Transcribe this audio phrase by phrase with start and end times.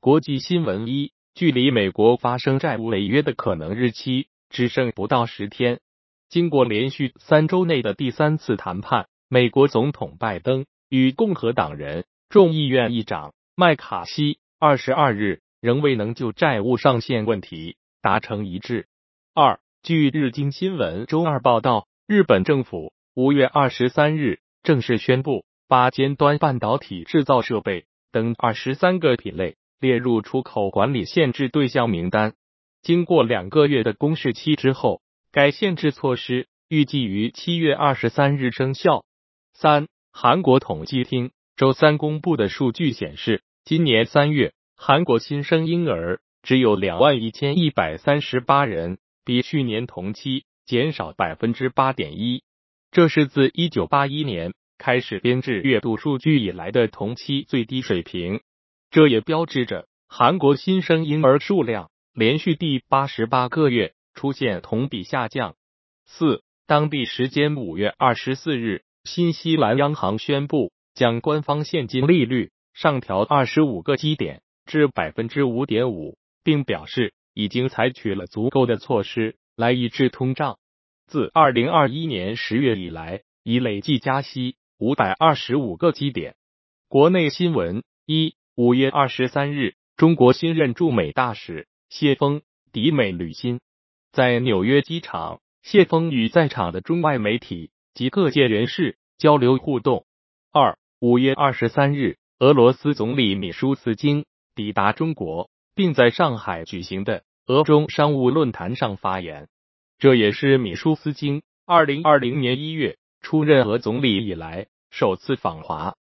[0.00, 5.80] 国际新闻一，距离美国发生债务违约的可能日期只剩不到十天。
[6.28, 18.86] 经过连续三周内的第三次谈判，美国总统拜登与共和党人众议院议长麦卡锡二十二日仍未能就债务上限问题达成一致。
[19.34, 29.56] 二，据日经新闻周二报道，日本政府五月二十三日正式宣布，把尖端半导体制造设备等二十三个品类。
[29.80, 32.34] 列入出口管理限制对象名单。
[32.82, 35.02] 经过两个月的公示期之后，
[35.32, 39.04] 该限制措施预计于七月二十三日生效。
[39.52, 52.42] 三，韩国统计厅周三公布的数据显示，今年三月韩国新生婴儿只有两万一千一百三十八人，比去年同期减少百分之八点一，
[52.92, 58.40] 这是自一九八一年开始编制月度数据以来的同期最低水平。
[58.90, 65.56] 这也标志着韩国新生婴儿数量连续第八十八个月出现同比下降。
[66.06, 80.58] 四，当地时间五月二十四日，新西兰央行宣布将官方现金利率上调二十五个基点至百分之五点五，并表示已经采取了足够的措施来抑制通胀。
[81.06, 86.36] 自二零二一年十月以来，已累计加息五百二十五个基点。
[86.88, 88.37] 国内新闻一。
[88.58, 92.42] 五月二十三日，中国新任驻美大使谢峰
[92.72, 93.60] 抵美履新，
[94.10, 100.06] 在纽约机场，谢峰与在场的中外媒体及各界人士交流互动。
[100.50, 104.24] 二五月二十三日，俄罗斯总理米舒斯京
[104.56, 109.48] 抵达中国，并在上海举行的俄中商务论坛上发言，
[110.00, 115.94] 这也是米舒斯京二零二零年一月出任俄总理以来首次访华。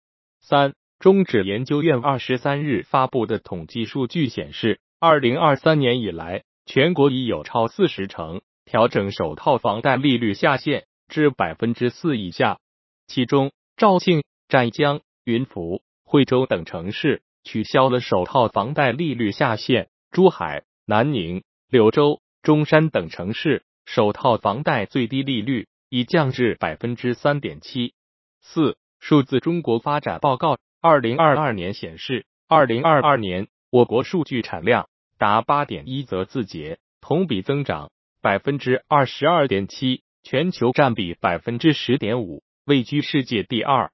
[0.40, 0.76] 三。
[1.04, 12.58] 中指研究院二十三日发布的统计数据显示，二零二三年以来，全国已有超四十成调整首套房贷利率下限至百分之四以下。
[13.06, 27.92] 其中，肇庆、湛江、云浮、惠州等城市取消了首套房贷利率下限；珠海、南宁、柳州、中山等城市首套房贷最低利率已降至百分之三点七
[28.40, 28.78] 四。
[29.00, 30.56] 数字中国发展报告。
[30.86, 37.90] 二零二二年显示，二零二二年我国数据产量达八点一则字节，同比增长
[38.20, 43.92] 百分之二十二点七，全球占比百分之十点五，位居世界第二。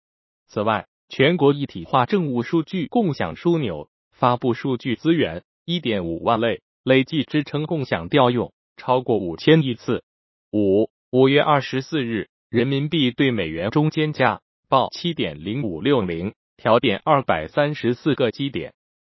[0.49, 10.03] 此外，全国一体化政务数据共享枢纽发布数据资源一点五万类，累计支撑共享调用超过五千亿次。
[10.51, 16.35] 五五月二十四日，人民币对美元中间价报七点零五六零。
[16.61, 18.75] 调点二百三十四个基点。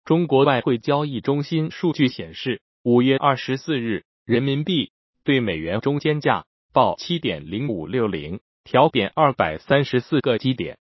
[0.06, 4.92] 中国外汇交易中心数据显示，五月二十四日，人民币
[5.24, 10.78] 对美元中间价报七点零五六零，调点二百三十四个基点。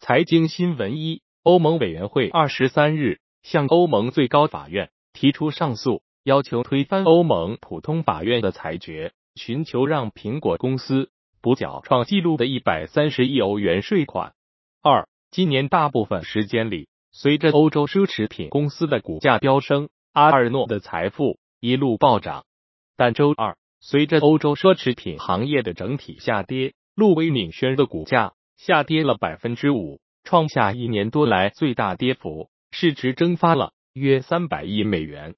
[0.00, 14.34] 财经新闻一：欧盟委员会二十三日向欧盟最高法院提出上诉，要求推翻欧盟普通法院的裁决，寻求让苹果公司补缴创纪录的一百三十亿欧元税款。
[14.82, 15.08] 二。
[15.32, 22.44] 今年大部分时间里，随着欧洲奢侈品公司的股价飙升，阿尔诺的财富一路暴涨。
[22.98, 35.34] 但周二，随着欧洲奢侈品行业的整体下跌，路威敏轩的股价下跌了百分之五，创下一年多来最大跌幅，市值蒸发了约三百亿美元。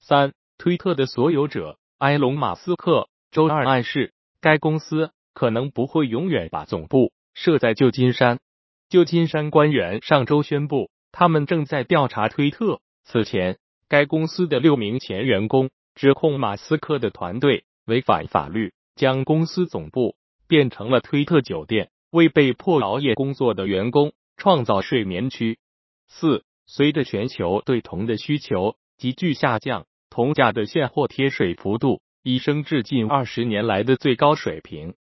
[0.00, 8.40] 三，推特的所有者埃隆·马斯克周二暗示，该公司可能不会永远把总部设在旧金山。
[8.88, 12.80] 旧金山官员上周宣布，他们正在调查推特。
[13.04, 13.58] 此前，
[13.88, 20.14] 该公司的六名前员工指控马斯克的团队违反法律，将公司总部
[20.46, 25.58] 变成了推特酒店，为被迫熬夜工作的员工创造睡眠区。
[26.06, 34.94] 四，随着全球对铜的需求急剧下降，铜价的现货贴水幅度已升至近二十年来的最高水平。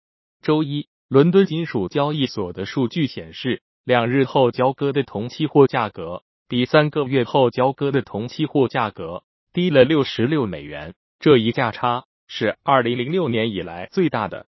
[0.40, 3.60] 周一，伦敦金属交易所的数据显示。
[3.84, 14.46] 两日后交割的同期货价格比三个月后交割的同期货价格低了六十六美元，这一价差是二零零六年以来最大的。